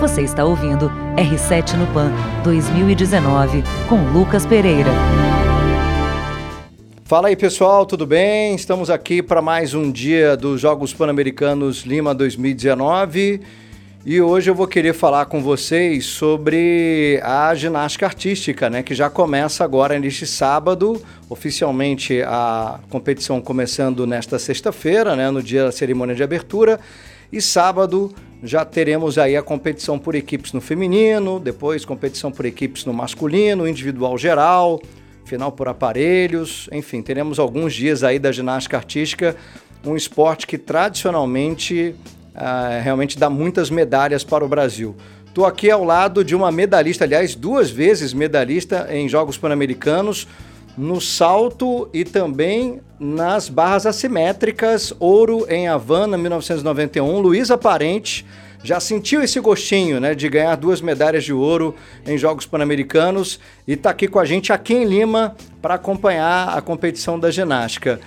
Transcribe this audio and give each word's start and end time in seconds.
Você 0.00 0.22
está 0.22 0.44
ouvindo 0.44 0.88
R7 1.16 1.76
no 1.76 1.84
Pan 1.92 2.12
2019 2.44 3.64
com 3.88 3.96
Lucas 4.12 4.46
Pereira. 4.46 4.92
Fala 7.02 7.26
aí 7.26 7.34
pessoal, 7.34 7.84
tudo 7.84 8.06
bem? 8.06 8.54
Estamos 8.54 8.90
aqui 8.90 9.20
para 9.20 9.42
mais 9.42 9.74
um 9.74 9.90
dia 9.90 10.36
dos 10.36 10.60
Jogos 10.60 10.94
Pan-Americanos 10.94 11.82
Lima 11.82 12.14
2019 12.14 13.40
e 14.06 14.20
hoje 14.22 14.48
eu 14.48 14.54
vou 14.54 14.68
querer 14.68 14.94
falar 14.94 15.26
com 15.26 15.42
vocês 15.42 16.06
sobre 16.06 17.20
a 17.24 17.52
ginástica 17.56 18.06
artística, 18.06 18.70
né, 18.70 18.84
que 18.84 18.94
já 18.94 19.10
começa 19.10 19.64
agora 19.64 19.98
neste 19.98 20.28
sábado, 20.28 21.02
oficialmente 21.28 22.22
a 22.22 22.78
competição 22.88 23.40
começando 23.40 24.06
nesta 24.06 24.38
sexta-feira, 24.38 25.16
né, 25.16 25.28
no 25.28 25.42
dia 25.42 25.64
da 25.64 25.72
cerimônia 25.72 26.14
de 26.14 26.22
abertura, 26.22 26.78
e 27.32 27.42
sábado 27.42 28.14
já 28.42 28.64
teremos 28.64 29.18
aí 29.18 29.36
a 29.36 29.42
competição 29.42 29.98
por 29.98 30.14
equipes 30.14 30.52
no 30.52 30.60
feminino, 30.60 31.40
depois 31.40 31.84
competição 31.84 32.30
por 32.30 32.46
equipes 32.46 32.84
no 32.84 32.92
masculino, 32.92 33.66
individual 33.66 34.16
geral, 34.16 34.80
final 35.24 35.52
por 35.52 35.68
aparelhos, 35.68 36.68
enfim, 36.72 37.02
teremos 37.02 37.38
alguns 37.38 37.74
dias 37.74 38.02
aí 38.02 38.18
da 38.18 38.32
ginástica 38.32 38.76
artística, 38.76 39.36
um 39.84 39.96
esporte 39.96 40.46
que 40.46 40.56
tradicionalmente 40.56 41.94
uh, 42.34 42.82
realmente 42.82 43.18
dá 43.18 43.28
muitas 43.28 43.70
medalhas 43.70 44.24
para 44.24 44.44
o 44.44 44.48
Brasil. 44.48 44.96
Estou 45.26 45.44
aqui 45.44 45.70
ao 45.70 45.84
lado 45.84 46.24
de 46.24 46.34
uma 46.34 46.50
medalhista, 46.50 47.04
aliás, 47.04 47.34
duas 47.34 47.70
vezes 47.70 48.12
medalhista 48.12 48.88
em 48.90 49.08
Jogos 49.08 49.36
Pan-Americanos, 49.36 50.26
no 50.78 51.00
salto 51.00 51.88
e 51.92 52.04
também 52.04 52.80
nas 53.00 53.48
barras 53.48 53.84
assimétricas, 53.84 54.94
ouro 55.00 55.44
em 55.48 55.66
Havana, 55.66 56.16
1991. 56.16 57.18
Luísa 57.18 57.58
Parente 57.58 58.24
já 58.62 58.78
sentiu 58.78 59.22
esse 59.22 59.40
gostinho, 59.40 60.00
né, 60.00 60.14
de 60.14 60.28
ganhar 60.28 60.54
duas 60.56 60.80
medalhas 60.80 61.24
de 61.24 61.32
ouro 61.32 61.74
em 62.06 62.16
Jogos 62.16 62.46
Pan-Americanos 62.46 63.40
e 63.66 63.72
está 63.72 63.90
aqui 63.90 64.06
com 64.06 64.20
a 64.20 64.24
gente 64.24 64.52
aqui 64.52 64.74
em 64.74 64.84
Lima 64.84 65.34
para 65.60 65.74
acompanhar 65.74 66.56
a 66.56 66.60
competição 66.60 67.18
da 67.18 67.30
ginástica. 67.30 68.00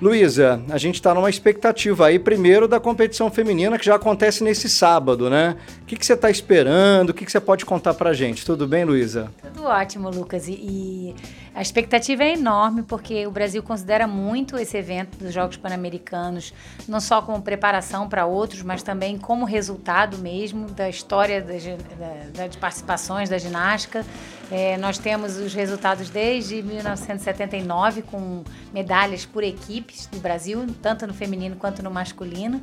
Luísa, 0.00 0.62
a 0.70 0.78
gente 0.78 0.94
está 0.94 1.12
numa 1.12 1.28
expectativa 1.28 2.06
aí, 2.06 2.20
primeiro, 2.20 2.68
da 2.68 2.78
competição 2.78 3.28
feminina 3.32 3.76
que 3.76 3.84
já 3.84 3.96
acontece 3.96 4.44
nesse 4.44 4.68
sábado, 4.68 5.28
né? 5.28 5.56
O 5.82 5.86
que, 5.86 5.96
que 5.96 6.06
você 6.06 6.12
está 6.12 6.30
esperando? 6.30 7.10
O 7.10 7.14
que, 7.14 7.24
que 7.24 7.32
você 7.32 7.40
pode 7.40 7.66
contar 7.66 7.94
para 7.94 8.12
gente? 8.12 8.46
Tudo 8.46 8.64
bem, 8.64 8.84
Luísa? 8.84 9.28
Tudo 9.42 9.64
ótimo, 9.64 10.08
Lucas. 10.08 10.46
E, 10.46 10.52
e, 10.52 11.14
a 11.58 11.60
expectativa 11.60 12.22
é 12.22 12.34
enorme, 12.34 12.84
porque 12.84 13.26
o 13.26 13.32
Brasil 13.32 13.60
considera 13.64 14.06
muito 14.06 14.56
esse 14.56 14.76
evento 14.76 15.18
dos 15.18 15.34
Jogos 15.34 15.56
Pan-Americanos, 15.56 16.54
não 16.86 17.00
só 17.00 17.20
como 17.20 17.42
preparação 17.42 18.08
para 18.08 18.24
outros, 18.26 18.62
mas 18.62 18.80
também 18.80 19.18
como 19.18 19.44
resultado 19.44 20.18
mesmo 20.18 20.68
da 20.68 20.88
história 20.88 21.42
das, 21.42 22.54
participações 22.54 23.28
da 23.28 23.38
ginástica. 23.38 24.06
É, 24.52 24.76
nós 24.76 24.98
temos 24.98 25.36
os 25.36 25.52
resultados 25.52 26.10
desde 26.10 26.62
1979 26.62 28.02
com 28.02 28.44
medalhas 28.72 29.26
por 29.26 29.42
equipes 29.42 30.06
do 30.06 30.20
Brasil, 30.20 30.64
tanto 30.80 31.08
no 31.08 31.12
feminino 31.12 31.56
quanto 31.56 31.82
no 31.82 31.90
masculino. 31.90 32.60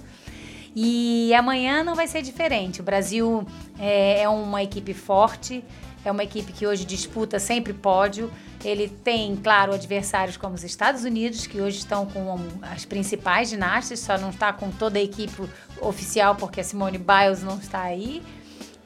E 0.73 1.33
amanhã 1.33 1.83
não 1.83 1.95
vai 1.95 2.07
ser 2.07 2.21
diferente. 2.21 2.79
O 2.79 2.83
Brasil 2.83 3.45
é, 3.77 4.21
é 4.21 4.29
uma 4.29 4.63
equipe 4.63 4.93
forte, 4.93 5.65
é 6.07 6.11
uma 6.11 6.23
equipe 6.23 6.51
que 6.51 6.67
hoje 6.67 6.85
disputa 6.85 7.39
sempre 7.39 7.73
pódio. 7.73 8.31
Ele 8.63 8.87
tem, 8.87 9.35
claro, 9.35 9.73
adversários 9.73 10.37
como 10.37 10.55
os 10.55 10.63
Estados 10.63 11.03
Unidos, 11.03 11.47
que 11.47 11.61
hoje 11.61 11.77
estão 11.77 12.05
com 12.05 12.37
as 12.61 12.85
principais 12.85 13.49
ginastas, 13.49 13.99
só 13.99 14.17
não 14.17 14.29
está 14.29 14.51
com 14.53 14.71
toda 14.71 14.97
a 14.97 15.01
equipe 15.01 15.43
oficial 15.81 16.35
porque 16.35 16.61
a 16.61 16.63
Simone 16.63 16.97
Biles 16.97 17.43
não 17.43 17.57
está 17.57 17.81
aí. 17.81 18.23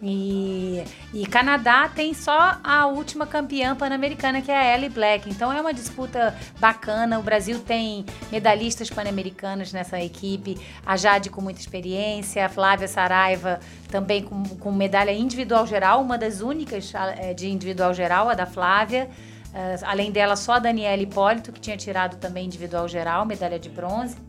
E, 0.02 0.81
e 1.14 1.25
Canadá 1.25 1.89
tem 1.89 2.14
só 2.14 2.58
a 2.64 2.88
última 2.88 3.28
campeã 3.28 3.75
pan-americana, 3.75 4.42
que 4.42 4.50
é 4.50 4.58
a 4.58 4.75
Ellie 4.75 4.89
Black. 4.89 5.30
Então 5.30 5.52
é 5.52 5.60
uma 5.60 5.73
disputa 5.73 6.36
bacana. 6.60 7.20
O 7.20 7.23
Brasil 7.23 7.60
tem 7.60 8.05
medalhistas 8.32 8.89
pan-americanas 8.89 9.73
nessa 9.73 9.99
equipe. 9.99 10.58
A 10.86 10.95
Jade 10.95 11.30
com 11.30 11.42
muita 11.42 11.60
experiência, 11.60 12.45
a 12.45 12.49
Flávia 12.49 12.87
Saraiva 12.87 13.60
também 13.89 14.23
com, 14.23 14.43
com 14.43 14.71
medalha 14.71 15.11
individual 15.11 15.65
geral, 15.65 16.02
uma 16.02 16.17
das 16.17 16.42
únicas 16.42 16.93
é, 17.17 17.33
de 17.33 17.49
individual 17.49 17.93
geral, 17.93 18.30
a 18.30 18.33
da 18.33 18.45
Flávia. 18.45 19.10
Uh, 19.49 19.83
além 19.83 20.11
dela, 20.11 20.36
só 20.36 20.54
a 20.54 20.60
Daniela 20.60 21.02
Hipólito, 21.02 21.52
que 21.52 21.60
tinha 21.60 21.76
tirado 21.76 22.17
também 22.17 22.45
individual 22.45 22.87
geral, 22.87 23.26
medalha 23.26 23.58
de 23.58 23.67
bronze. 23.67 24.29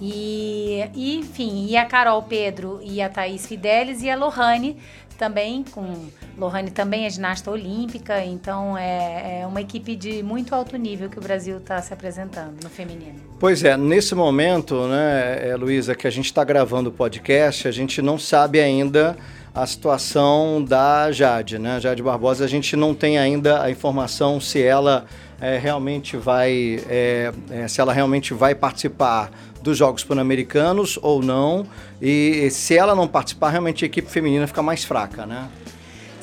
E, 0.00 0.84
enfim, 0.94 1.66
e 1.68 1.76
a 1.76 1.84
Carol 1.84 2.22
Pedro 2.22 2.80
e 2.82 3.00
a 3.00 3.08
Thaís 3.08 3.46
Fidelis 3.46 4.02
e 4.02 4.10
a 4.10 4.16
Lohane 4.16 4.76
também, 5.16 5.64
com 5.64 6.08
Lohane 6.36 6.70
também 6.70 7.06
é 7.06 7.10
ginasta 7.10 7.50
olímpica, 7.50 8.24
então 8.24 8.76
é, 8.76 9.40
é 9.42 9.46
uma 9.46 9.60
equipe 9.60 9.94
de 9.94 10.22
muito 10.22 10.54
alto 10.54 10.76
nível 10.76 11.08
que 11.08 11.18
o 11.18 11.22
Brasil 11.22 11.58
está 11.58 11.80
se 11.80 11.92
apresentando 11.92 12.62
no 12.62 12.68
feminino. 12.68 13.20
Pois 13.38 13.62
é, 13.62 13.76
nesse 13.76 14.14
momento, 14.14 14.86
né, 14.88 15.50
é, 15.50 15.56
Luísa, 15.56 15.94
que 15.94 16.06
a 16.06 16.10
gente 16.10 16.26
está 16.26 16.42
gravando 16.42 16.90
o 16.90 16.92
podcast, 16.92 17.68
a 17.68 17.72
gente 17.72 18.02
não 18.02 18.18
sabe 18.18 18.60
ainda 18.60 19.16
a 19.54 19.64
situação 19.66 20.64
da 20.64 21.12
Jade, 21.12 21.60
né? 21.60 21.78
Jade 21.80 22.02
Barbosa, 22.02 22.44
a 22.44 22.48
gente 22.48 22.74
não 22.74 22.92
tem 22.92 23.18
ainda 23.18 23.62
a 23.62 23.70
informação 23.70 24.40
se 24.40 24.60
ela 24.60 25.06
é, 25.40 25.58
realmente 25.58 26.16
vai, 26.16 26.80
é, 26.88 27.32
é, 27.50 27.68
se 27.68 27.80
ela 27.80 27.92
realmente 27.92 28.32
vai 28.32 28.54
participar 28.54 29.30
dos 29.62 29.78
Jogos 29.78 30.04
Pan-Americanos 30.04 30.98
ou 31.02 31.22
não. 31.22 31.66
E 32.00 32.48
se 32.50 32.76
ela 32.76 32.94
não 32.94 33.08
participar, 33.08 33.50
realmente 33.50 33.84
a 33.84 33.86
equipe 33.86 34.10
feminina 34.10 34.46
fica 34.46 34.62
mais 34.62 34.84
fraca, 34.84 35.24
né? 35.26 35.48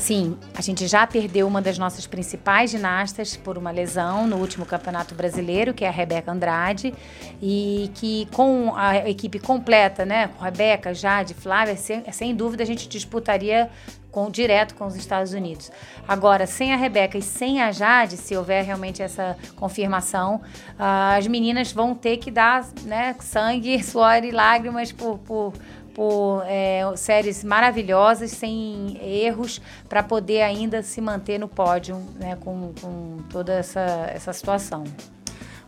Sim, 0.01 0.35
a 0.55 0.61
gente 0.61 0.87
já 0.87 1.05
perdeu 1.05 1.45
uma 1.45 1.61
das 1.61 1.77
nossas 1.77 2.07
principais 2.07 2.71
ginastas 2.71 3.37
por 3.37 3.55
uma 3.55 3.69
lesão 3.69 4.25
no 4.25 4.37
último 4.37 4.65
Campeonato 4.65 5.13
Brasileiro, 5.13 5.75
que 5.75 5.85
é 5.85 5.87
a 5.87 5.91
Rebeca 5.91 6.31
Andrade, 6.31 6.91
e 7.39 7.91
que 7.93 8.27
com 8.33 8.73
a 8.75 9.07
equipe 9.07 9.37
completa, 9.37 10.03
né, 10.03 10.29
com 10.29 10.43
Rebeca, 10.43 10.91
Jade, 10.91 11.35
Flávia, 11.35 11.77
sem, 11.77 12.03
sem 12.11 12.35
dúvida 12.35 12.63
a 12.63 12.65
gente 12.65 12.89
disputaria 12.89 13.69
com, 14.11 14.29
direto 14.29 14.75
com 14.75 14.85
os 14.85 14.95
Estados 14.95 15.33
Unidos. 15.33 15.71
Agora, 16.07 16.45
sem 16.45 16.73
a 16.73 16.75
Rebeca 16.75 17.17
e 17.17 17.21
sem 17.21 17.61
a 17.61 17.71
Jade, 17.71 18.17
se 18.17 18.35
houver 18.35 18.63
realmente 18.63 19.01
essa 19.01 19.37
confirmação, 19.55 20.35
uh, 20.35 21.17
as 21.17 21.25
meninas 21.27 21.71
vão 21.71 21.95
ter 21.95 22.17
que 22.17 22.29
dar 22.29 22.67
né, 22.83 23.15
sangue, 23.19 23.81
suor 23.83 24.23
e 24.23 24.31
lágrimas 24.31 24.91
por, 24.91 25.17
por 25.19 25.53
por 25.93 26.43
é, 26.47 26.83
séries 26.95 27.43
maravilhosas, 27.43 28.31
sem 28.31 28.97
erros, 29.01 29.61
para 29.89 30.01
poder 30.01 30.41
ainda 30.41 30.81
se 30.81 31.01
manter 31.01 31.37
no 31.37 31.49
pódio 31.49 32.01
né, 32.17 32.37
com, 32.39 32.73
com 32.79 33.17
toda 33.29 33.53
essa, 33.53 34.09
essa 34.09 34.31
situação. 34.31 34.85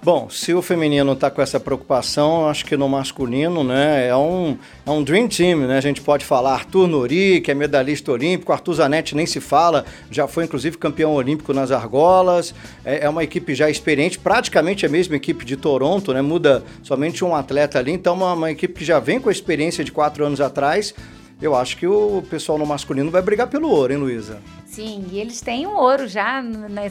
Bom, 0.03 0.29
se 0.29 0.53
o 0.53 0.61
feminino 0.61 1.13
está 1.13 1.31
com 1.31 1.41
essa 1.41 1.61
preocupação, 1.61 2.49
acho 2.49 2.65
que 2.65 2.75
no 2.75 2.89
masculino, 2.89 3.63
né, 3.63 4.09
é 4.09 4.15
um, 4.15 4.57
é 4.85 4.91
um 4.91 5.01
dream 5.01 5.29
team, 5.29 5.59
né? 5.59 5.77
A 5.77 5.81
gente 5.81 6.01
pode 6.01 6.25
falar 6.25 6.55
Arthur 6.55 6.89
Nori, 6.89 7.39
que 7.39 7.49
é 7.49 7.53
medalhista 7.53 8.11
olímpico, 8.11 8.51
Arthur 8.51 8.73
Zanetti 8.73 9.15
nem 9.15 9.25
se 9.25 9.39
fala, 9.39 9.85
já 10.11 10.27
foi 10.27 10.43
inclusive 10.43 10.77
campeão 10.77 11.13
olímpico 11.13 11.53
nas 11.53 11.71
argolas, 11.71 12.53
é, 12.83 13.05
é 13.05 13.09
uma 13.09 13.23
equipe 13.23 13.55
já 13.55 13.69
experiente, 13.69 14.19
praticamente 14.19 14.85
a 14.85 14.89
mesma 14.89 15.15
equipe 15.15 15.45
de 15.45 15.55
Toronto, 15.55 16.13
né? 16.13 16.21
Muda 16.21 16.65
somente 16.83 17.23
um 17.23 17.33
atleta 17.33 17.79
ali, 17.79 17.93
então 17.93 18.13
uma, 18.13 18.33
uma 18.33 18.51
equipe 18.51 18.73
que 18.73 18.83
já 18.83 18.99
vem 18.99 19.21
com 19.21 19.29
a 19.29 19.31
experiência 19.31 19.85
de 19.85 19.91
quatro 19.93 20.25
anos 20.25 20.41
atrás, 20.41 20.93
eu 21.41 21.55
acho 21.55 21.77
que 21.77 21.85
o 21.85 22.23
pessoal 22.29 22.57
no 22.57 22.65
masculino 22.65 23.11
vai 23.11 23.21
brigar 23.21 23.47
pelo 23.47 23.69
ouro, 23.69 23.93
hein, 23.93 23.99
Luísa? 23.99 24.41
Sim, 24.65 25.05
e 25.11 25.19
eles 25.19 25.39
têm 25.39 25.67
um 25.67 25.75
ouro 25.75 26.07
já 26.07 26.41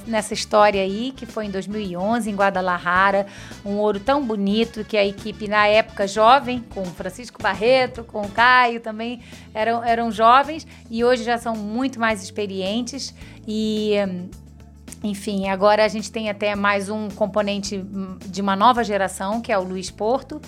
nessa 0.06 0.34
história 0.34 0.80
aí, 0.80 1.12
que 1.16 1.26
foi 1.26 1.46
em 1.46 1.50
2011, 1.50 2.30
em 2.30 2.34
Guadalajara. 2.34 3.26
Um 3.64 3.78
ouro 3.78 3.98
tão 3.98 4.24
bonito 4.24 4.84
que 4.84 4.96
a 4.96 5.04
equipe, 5.04 5.48
na 5.48 5.66
época 5.66 6.06
jovem, 6.06 6.64
com 6.72 6.84
Francisco 6.84 7.42
Barreto, 7.42 8.04
com 8.04 8.28
Caio 8.28 8.78
também, 8.78 9.20
eram, 9.52 9.82
eram 9.82 10.12
jovens 10.12 10.64
e 10.88 11.02
hoje 11.02 11.24
já 11.24 11.38
são 11.38 11.56
muito 11.56 11.98
mais 11.98 12.22
experientes. 12.22 13.12
E 13.48 13.94
enfim, 15.02 15.48
agora 15.48 15.84
a 15.84 15.88
gente 15.88 16.12
tem 16.12 16.30
até 16.30 16.54
mais 16.54 16.88
um 16.88 17.08
componente 17.08 17.84
de 18.26 18.40
uma 18.40 18.54
nova 18.54 18.84
geração, 18.84 19.40
que 19.40 19.50
é 19.50 19.58
o 19.58 19.64
Luiz 19.64 19.90
Porto, 19.90 20.40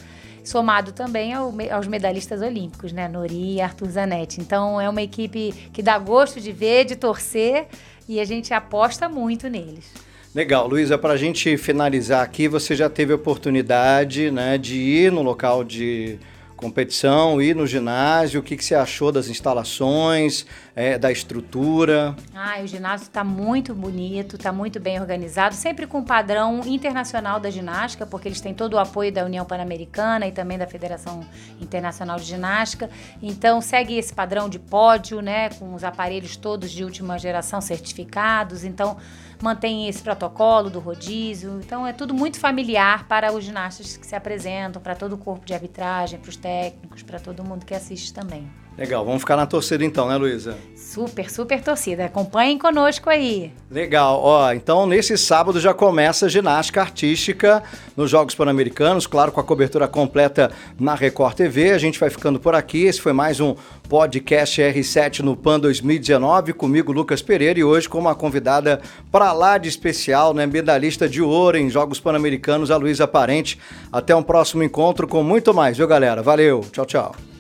somado 0.45 0.93
também 0.93 1.33
ao, 1.33 1.53
aos 1.73 1.87
medalhistas 1.87 2.43
olímpicos, 2.43 2.93
né? 2.93 3.09
Nori 3.09 3.55
e 3.55 3.61
Arthur 3.61 3.89
Zanetti. 3.89 4.41
Então 4.41 4.81
é 4.81 4.89
uma 4.89 5.03
equipe 5.03 5.53
que 5.73 5.83
dá 5.83 5.99
gosto 5.99 6.41
de 6.41 6.53
ver, 6.53 6.85
de 6.85 6.97
torcer 6.97 7.67
e 8.09 8.21
a 8.21 8.25
gente 8.25 8.53
aposta 8.53 9.09
muito 9.09 9.49
neles. 9.49 9.93
Legal, 10.35 10.67
Luísa, 10.67 10.99
para 10.99 11.15
a 11.15 11.17
gente 11.17 11.57
finalizar 11.57 12.23
aqui, 12.23 12.49
você 12.49 12.75
já 12.75 12.91
teve 12.91 13.13
a 13.13 13.17
oportunidade 13.17 14.31
né, 14.33 14.59
de 14.59 14.77
ir 14.77 15.13
no 15.13 15.23
local 15.23 15.63
de 15.63 16.19
competição 16.57 17.41
e 17.41 17.53
no 17.55 17.67
ginásio. 17.67 18.41
O 18.41 18.43
que, 18.43 18.57
que 18.57 18.65
você 18.65 18.75
achou 18.75 19.13
das 19.13 19.29
instalações, 19.29 20.47
é, 20.75 20.99
da 20.99 21.11
estrutura? 21.11 22.15
Ah, 22.35 22.61
o 22.63 22.67
ginásio 22.67 23.05
está 23.05 23.23
muito 23.23 23.75
bonito, 23.75 24.37
está 24.37 24.53
muito 24.53 24.81
bem 24.81 25.01
organizado, 25.01 25.55
sempre 25.55 25.87
com 25.87 26.03
padrão 26.03 26.63
internacional 26.67 27.39
da 27.39 27.51
ginástica, 27.51 28.07
porque 28.07 28.29
eles 28.29 28.41
têm 28.41 28.55
todo 28.55 28.75
o 28.75 28.79
apoio 28.79 29.13
da 29.13 29.25
União 29.25 29.45
Pan-Americana 29.45 30.27
e 30.27 30.33
também 30.33 30.59
da 30.59 30.67
Federação 30.67 31.21
Internacional 31.61 32.19
de 32.19 32.25
Ginástica. 32.25 32.89
Então 33.23 33.61
segue 33.61 33.97
esse 33.97 34.13
padrão 34.13 34.49
de 34.49 34.59
pódio, 34.59 35.21
né, 35.21 35.51
com 35.51 35.75
os 35.75 35.85
aparelhos 35.85 36.37
todos 36.37 36.71
de 36.71 36.85
última 36.85 37.19
geração 37.19 37.61
certificados. 37.61 38.65
Então 38.65 38.97
mantém 39.43 39.89
esse 39.89 40.03
protocolo 40.03 40.71
do 40.71 40.81
rodízio. 40.81 41.61
Então 41.63 41.87
é 41.87 41.93
tudo 41.93 42.15
muito 42.15 42.39
familiar 42.39 43.07
para 43.07 43.33
os 43.33 43.45
ginastas 43.45 43.97
que 43.97 44.07
se 44.07 44.15
apresentam, 44.15 44.81
para 44.81 44.95
todo 44.95 45.15
o 45.15 45.19
corpo 45.19 45.45
de 45.45 45.53
arbitragem, 45.53 46.19
para 46.19 46.31
os 46.31 46.37
técnicos, 46.45 47.03
para 47.03 47.19
todo 47.19 47.43
mundo 47.43 47.65
que 47.65 47.75
assiste 47.75 48.13
também. 48.13 48.47
Legal, 48.77 49.05
vamos 49.05 49.21
ficar 49.21 49.37
na 49.37 49.47
torcida 49.47 49.85
então, 49.85 50.09
né, 50.09 50.17
Luísa? 50.17 50.57
Super, 50.75 51.31
super 51.31 51.61
torcida. 51.61 52.05
Acompanhem 52.05 52.59
conosco 52.59 53.09
aí. 53.09 53.53
Legal, 53.71 54.21
ó, 54.21 54.53
então 54.53 54.87
nesse 54.87 55.17
sábado 55.17 55.61
já 55.61 55.73
começa 55.73 56.27
a 56.27 56.29
ginástica 56.29 56.81
artística 56.81 57.63
nos 57.97 58.11
Jogos 58.11 58.35
Pan-Americanos, 58.35 59.07
claro, 59.07 59.31
com 59.31 59.41
a 59.41 59.45
cobertura 59.45 59.87
completa 59.87 60.51
na 60.79 60.95
Record 60.95 61.35
TV. 61.35 61.71
A 61.71 61.79
gente 61.79 61.99
vai 61.99 62.11
ficando 62.11 62.41
por 62.41 62.55
aqui. 62.55 62.85
Esse 62.85 63.01
foi 63.01 63.13
mais 63.13 63.41
um 63.41 63.55
podcast 63.89 64.61
R7 64.61 65.21
no 65.21 65.37
PAN 65.37 65.61
2019, 65.61 66.53
comigo, 66.53 66.93
Lucas 66.93 67.23
Pereira, 67.23 67.59
e 67.59 67.65
hoje 67.65 67.89
com 67.89 67.99
uma 67.99 68.15
convidada 68.15 68.81
para 69.11 69.33
lá 69.33 69.57
de 69.57 69.69
especial, 69.69 70.35
né, 70.35 70.47
medalhista 70.47 71.09
de 71.09 71.23
ouro 71.23 71.57
em 71.57 71.71
Jogos 71.71 72.01
Pan-Americanos, 72.01 72.71
a 72.71 72.77
Luísa 72.77 73.07
Parente. 73.07 73.59
Até 73.93 74.15
um 74.17 74.23
próximo 74.23 74.63
encontro 74.63 75.07
com 75.07 75.23
muito 75.23 75.55
mais, 75.55 75.77
viu, 75.77 75.87
galera? 75.87 76.23
Valeu, 76.23 76.65
tchau, 76.73 76.87
tchau. 76.87 77.34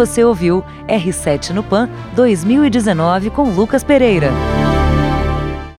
Você 0.00 0.24
ouviu 0.24 0.64
R7 0.88 1.50
no 1.50 1.62
Pan 1.62 1.86
2019 2.14 3.28
com 3.28 3.50
Lucas 3.50 3.84
Pereira. 3.84 4.30